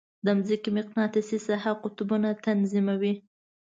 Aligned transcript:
د 0.25 0.27
مځکې 0.37 0.69
مقناطیسي 0.77 1.37
ساحه 1.47 1.71
قطبونه 1.83 2.29
تنظیموي. 2.45 3.13